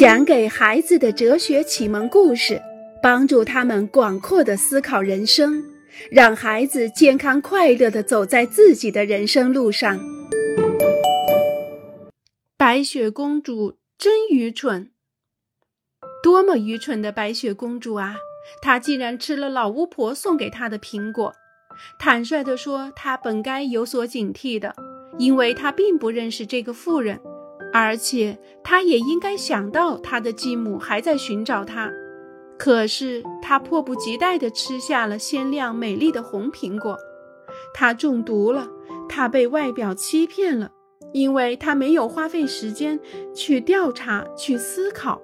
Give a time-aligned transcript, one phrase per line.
[0.00, 2.58] 讲给孩子的哲学启蒙故事，
[3.02, 5.62] 帮助他们广阔的思考人生，
[6.10, 10.00] 让孩子健康快乐的走在自己的人生路上。
[12.56, 14.90] 白雪公主真愚蠢，
[16.22, 18.16] 多么愚蠢的白雪公主啊！
[18.62, 21.34] 她竟然吃了老巫婆送给她的苹果。
[21.98, 24.74] 坦率地说，她本该有所警惕的，
[25.18, 27.20] 因为她并不认识这个妇人。
[27.72, 31.90] 而且，他也应该想到他的继母还在寻找他。
[32.58, 36.96] 可是，他迫不及待地吃下了鲜亮美丽的红苹果。
[37.72, 38.68] 他中毒了，
[39.08, 40.70] 他被外表欺骗了，
[41.12, 42.98] 因为他没有花费时间
[43.34, 45.22] 去调查、去思考。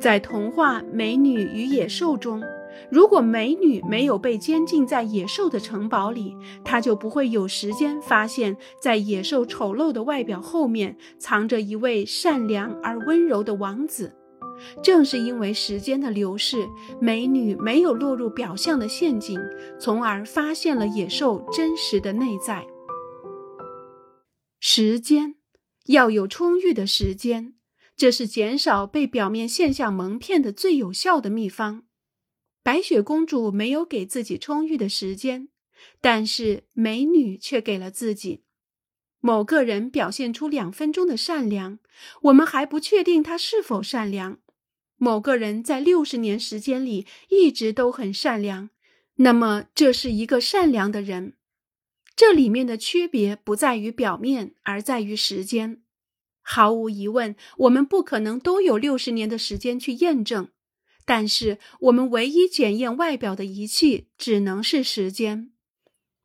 [0.00, 2.42] 在童话《美女与野兽》中。
[2.90, 14.14] 如果美女没有被监禁在野兽的城堡里，她就不会有时间发现，在野兽丑陋的外表后面藏着一位善良而温柔的王子。
[14.82, 16.68] 正是因为时间的流逝，
[17.00, 19.40] 美女没有落入表象的陷阱，
[19.80, 22.64] 从而发现了野兽真实的内在。
[24.60, 25.34] 时间
[25.86, 27.54] 要有充裕的时间，
[27.96, 31.82] 这是减少被表面现象蒙骗的最有效的秘方。
[32.64, 35.48] 白雪公主没有给自己充裕的时间，
[36.00, 38.42] 但是美女却给了自己。
[39.20, 41.78] 某个人表现出两分钟的善良，
[42.22, 44.38] 我们还不确定他是否善良；
[44.96, 48.70] 某个人在六十年时间里一直都很善良，
[49.16, 51.34] 那么这是一个善良的人。
[52.16, 55.82] 这里面的区别不在于表面，而在于时间。
[56.40, 60.48] 毫无疑问，我们不可能都有六十年的时间去验证。
[61.04, 65.50] 但是，我们唯一检验外表的仪器只能是时间，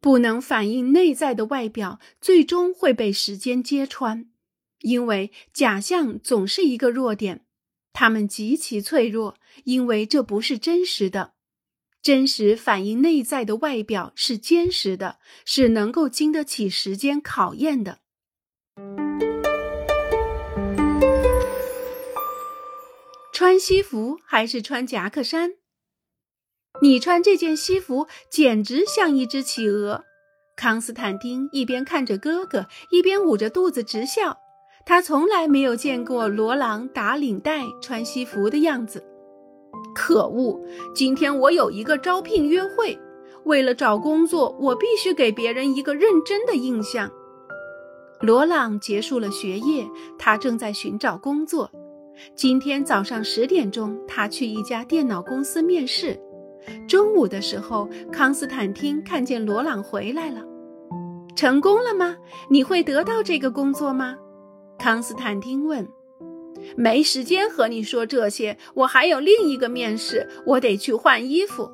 [0.00, 4.30] 不能反映内在的外表，最终会被时间揭穿。
[4.80, 7.44] 因为假象总是一个弱点，
[7.92, 11.34] 它们极其脆弱，因为这不是真实的。
[12.00, 17.98] 真实反映内在的外表是坚实的，是能够经得起时间考验的。
[23.40, 25.52] 穿西服还是穿夹克衫？
[26.82, 30.04] 你穿这件西服简直像一只企鹅。
[30.58, 34.36] 康斯坦丁一边看着哥哥，一边捂着肚子直笑。
[34.84, 39.02] 他从来没有见过罗朗打领带、穿西服的样子。
[39.94, 40.60] 可恶！
[40.94, 43.00] 今天我有一个招聘约会，
[43.46, 47.10] 为了找工作，我必须给别人一个认真的印象。
[48.20, 51.70] 罗朗结束了学业，他正在寻找工作。
[52.34, 56.18] 今天早上十点钟，他去一家电脑公司面试。
[56.86, 60.42] 中午的时候，康斯坦丁看见罗朗回来了。
[61.34, 62.16] 成功了吗？
[62.50, 64.16] 你会得到这个工作吗？
[64.78, 65.88] 康斯坦丁问。
[66.76, 71.70] 没时间和你说这些，我还有另一个面试，我得去换衣服。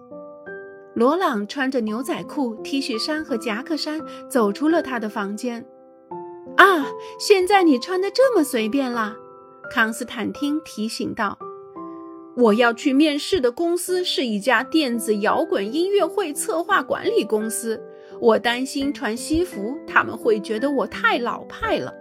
[0.95, 5.67] 罗朗穿着牛仔裤、T 恤衫和夹克衫走出了他的房间。
[6.57, 6.87] 啊，
[7.19, 9.17] 现在你穿的这么随便了。
[9.71, 11.39] 康斯坦丁提醒道
[12.37, 17.83] ：“我要去面试的公司是一家电子摇滚音乐会策划管理公司。
[18.21, 21.93] 我担心穿西服他们会觉得我太老派了。”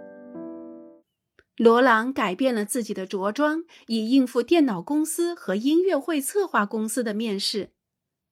[1.56, 7.70] 罗朗改变了自己的着装，以应付电脑公司和音乐会策划公司的面试。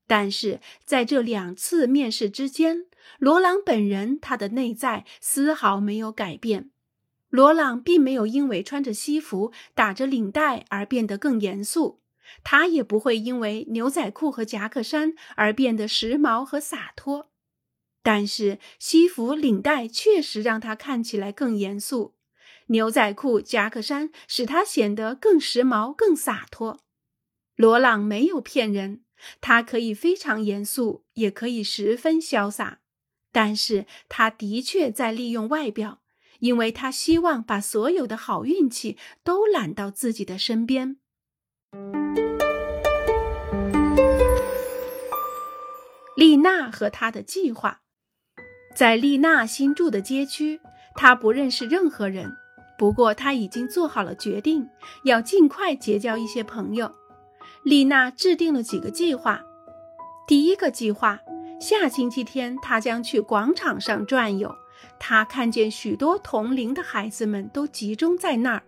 [0.07, 2.85] 但是在这两次面试之间，
[3.17, 6.69] 罗朗本人他的内在丝毫没有改变。
[7.35, 11.99] 罗朗并没有因为穿着西服、打着领带而变得更严肃，
[12.45, 17.33] 他也不会因为牛仔裤和夹克衫而变得时髦和洒脱。
[18.01, 22.15] 但是，西服、领带确实让他看起来更严肃，
[22.67, 26.79] 牛仔裤、夹克衫使他显得更时髦、更洒脱。
[27.57, 29.03] 罗朗没有骗人，
[29.41, 32.79] 他可以非常严肃，也可以十分潇洒，
[33.33, 35.99] 但是他的确在利用外表。
[36.45, 40.97] 因为他希望把所有的好运气都揽到自己的身边。
[46.15, 47.81] 丽娜和她的计划，
[48.75, 50.61] 在丽娜新住的街区，
[50.93, 52.31] 她不认识任何人。
[52.77, 54.69] 不过，她已经做好了决定，
[55.03, 56.93] 要尽快结交一些朋友。
[57.63, 59.41] 丽娜制定了几个计划。
[60.27, 61.19] 第一个计划，
[61.59, 64.55] 下星期天她将去广场上转悠。
[64.99, 68.63] 他看见许多同龄的孩子们都集中在那儿，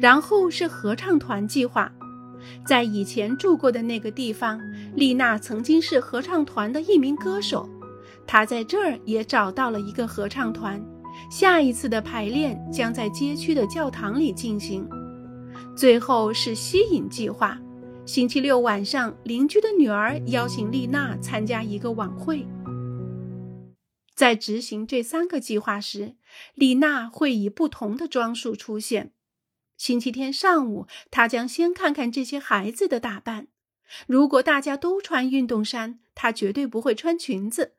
[0.00, 1.90] 然后是合唱团计划。
[2.64, 4.60] 在以前住过的那个地方，
[4.94, 7.68] 丽娜曾经是合唱团的一名歌手。
[8.26, 10.80] 她在这儿也找到了一个合唱团。
[11.30, 14.86] 下一次的排练将在街区的教堂里进行。
[15.74, 17.58] 最后是吸引计划。
[18.04, 22.46] 星期六晚上，邻居的女儿邀请丽娜参加一个晚会。
[24.16, 26.16] 在执行这三个计划时，
[26.54, 29.12] 李娜会以不同的装束出现。
[29.76, 33.48] 星期天上午，她将先看看这些孩子的打扮。
[34.06, 37.74] 如果大家都穿运动衫，她绝对不会穿裙子。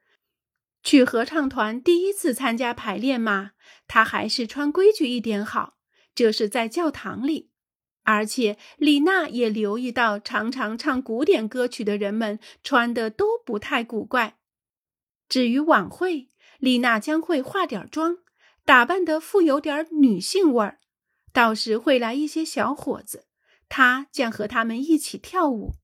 [0.84, 3.54] 去合唱团第一次参加排练嘛，
[3.88, 5.78] 她还是穿规矩一点好。
[6.14, 7.50] 这是在教堂里，
[8.04, 14.38] 而且李娜也留意到，常常唱古典歌曲的人们穿的都不太古怪。
[15.30, 16.30] 至于晚会，
[16.60, 18.18] 丽娜将会化点妆，
[18.66, 20.80] 打扮得富有点女性味儿。
[21.34, 23.26] 到时会来一些小伙子，
[23.70, 25.76] 她将和他们一起跳舞。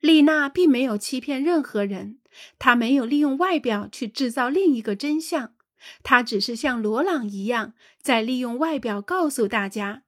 [0.00, 2.18] 丽娜并没有欺骗任何人，
[2.58, 5.54] 她没有利用外表去制造另一个真相，
[6.02, 10.02] 她只是像罗朗一样，在利用外表告诉大家，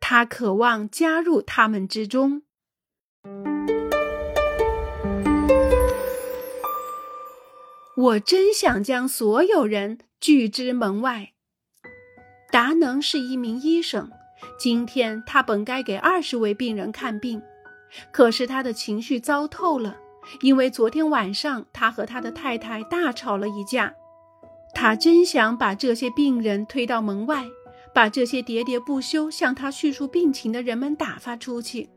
[0.00, 2.42] 她渴望加入他们之中。
[7.98, 11.32] 我真想将所有人拒之门外。
[12.52, 14.08] 达能是一名医生，
[14.56, 17.42] 今天他本该给二十位病人看病，
[18.12, 19.96] 可是他的情绪糟透了，
[20.42, 23.92] 因为昨天晚上他和他的太太大吵了一架。
[24.72, 27.46] 他真想把这些病人推到门外，
[27.92, 31.88] 把这些喋喋不休向他叙述病情的人们打发出去。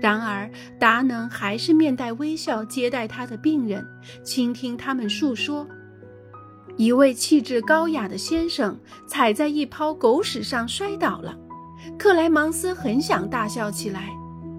[0.00, 3.84] 然而，达能还是面带微笑接待他的病人，
[4.22, 5.66] 倾听他们诉说。
[6.76, 11.36] 一位气质高雅的先生踩在一泡狗屎上摔倒了，
[11.98, 14.10] 克莱芒斯很想大笑起来，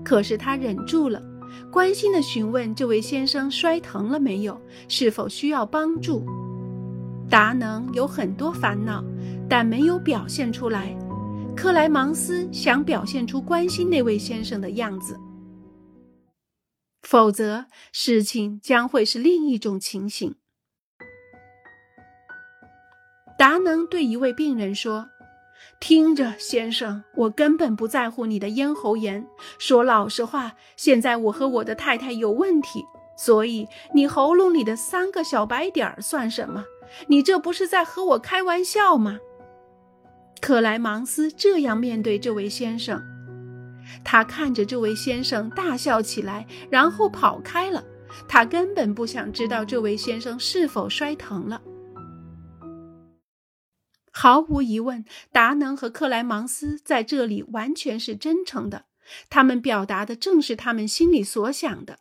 [0.04, 1.24] 可是他忍住了，
[1.72, 4.60] 关心地询问这位先生摔疼了没有，
[4.90, 6.26] 是否需要帮助。
[7.30, 9.02] 达能有很多烦恼，
[9.48, 10.94] 但没有表现出来。
[11.62, 15.20] 克莱芒斯想表现出关心那位先生的样子，
[17.02, 20.36] 否则事情将会是另一种情形。
[23.38, 25.10] 达能对一位病人说
[25.82, 29.28] ：“听着，先生，我根本不在乎你的咽喉炎。
[29.58, 32.86] 说老实话，现在我和我的太太有问题，
[33.18, 36.64] 所以你喉咙里的三个小白点儿算什么？
[37.08, 39.20] 你这不是在和我开玩笑吗？”
[40.42, 43.02] 克莱芒斯这样面对这位先生，
[44.04, 47.84] 他看着这位先生大笑起来，然后跑开了。
[48.28, 51.62] 他根本不想知道这位先生是否摔疼了。
[54.12, 58.86] 毫无疑问，达能和克莱芒斯在这里完全是真诚的，
[59.30, 62.00] 他们表达的正是他们心里所想的。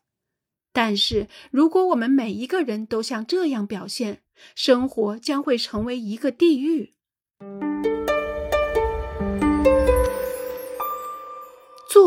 [0.72, 4.22] 但是，如果我们每一个人都像这样表现，
[4.54, 6.94] 生活将会成为一个地狱。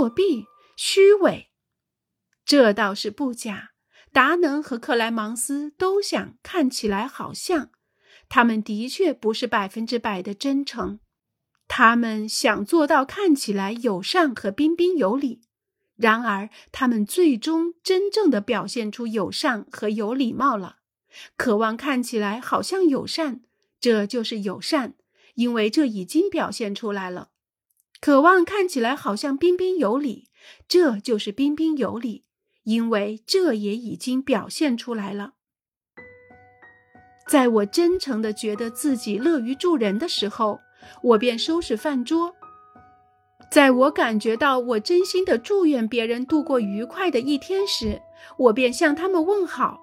[0.02, 1.52] 作弊、虚伪，
[2.44, 3.74] 这倒是不假。
[4.12, 7.70] 达能和克莱芒斯都想看起来好像，
[8.28, 11.00] 他们的确不是百分之百的真诚。
[11.68, 15.44] 他们想做到看起来友善和彬彬有礼，
[15.96, 20.78] 然而他们最终真正的表现出友善和有礼貌了。
[21.38, 23.42] 渴望看起来好像友善，
[23.80, 24.96] 这就是友善，
[25.36, 27.28] 因为这已经表现出来了。
[28.02, 30.28] 渴望看起来好像彬彬有礼，
[30.68, 32.26] 这就是彬彬有礼，
[32.64, 35.34] 因为这也已经表现出来了。
[37.30, 40.60] 在我真诚的觉得自己乐于助人的时候，
[41.04, 42.34] 我便收拾饭桌；
[43.52, 48.02] 在我感觉到我真心的祝愿别人度过愉快的一天时，
[48.36, 49.80] 我便向他们问好；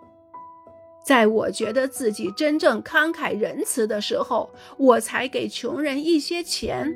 [1.07, 6.93] 在我觉得自己真正慷慨仁慈的时候，我才给穷人一些钱。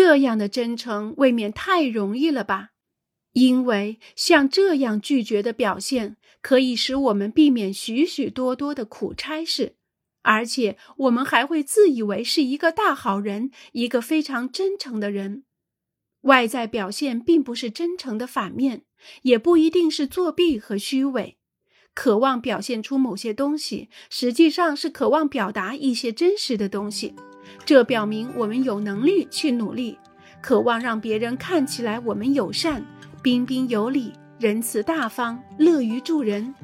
[0.00, 2.70] 这样的真诚未免太容易了吧？
[3.32, 9.74] 因为像这样拒绝的表现，可以使我们避免许许多多的苦差事，
[10.22, 15.42] 而且我们还会自以为是一个大好人，一个非常真诚的人。
[16.20, 18.84] 外在表现并不是真诚的反面，
[19.22, 21.38] 也不一定是作弊和虚伪。
[21.92, 27.16] 渴望表现出某些东西，实际上是渴望表达一些真实的东西。
[27.64, 29.98] 这表明我们有能力去努力，
[30.40, 32.82] 渴望让别人看起来我们友善、
[33.22, 36.54] 彬彬有礼、仁慈大方、乐于助人。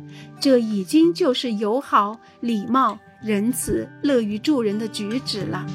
[0.40, 5.66] 这已经就是友好、礼貌、仁慈、乐于助人的举止了。